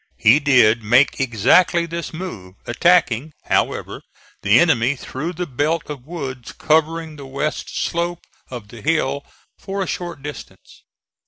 He 0.17 0.39
did 0.39 0.81
make 0.81 1.19
exactly 1.19 1.85
this 1.85 2.11
move, 2.11 2.55
attacking, 2.65 3.33
however, 3.43 4.01
the 4.41 4.59
enemy 4.59 4.95
through 4.95 5.33
the 5.33 5.45
belt 5.45 5.91
of 5.91 6.07
woods 6.07 6.53
covering 6.53 7.17
the 7.17 7.27
west 7.27 7.77
slope 7.77 8.25
of 8.49 8.69
the 8.69 8.81
hill 8.81 9.23
for 9.59 9.83
a 9.83 9.87
short 9.87 10.23
distance. 10.23 10.81